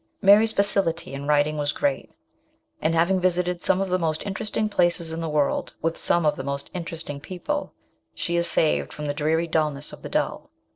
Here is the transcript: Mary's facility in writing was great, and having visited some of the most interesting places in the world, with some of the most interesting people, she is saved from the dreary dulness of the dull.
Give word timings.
Mary's 0.19 0.51
facility 0.51 1.13
in 1.13 1.27
writing 1.27 1.57
was 1.59 1.71
great, 1.71 2.11
and 2.81 2.95
having 2.95 3.19
visited 3.19 3.61
some 3.61 3.79
of 3.79 3.89
the 3.89 3.99
most 3.99 4.25
interesting 4.25 4.67
places 4.67 5.13
in 5.13 5.21
the 5.21 5.29
world, 5.29 5.75
with 5.79 5.95
some 5.95 6.25
of 6.25 6.35
the 6.35 6.43
most 6.43 6.71
interesting 6.73 7.19
people, 7.19 7.71
she 8.15 8.35
is 8.35 8.49
saved 8.49 8.91
from 8.93 9.05
the 9.05 9.13
dreary 9.13 9.45
dulness 9.45 9.93
of 9.93 10.01
the 10.01 10.09
dull. 10.09 10.49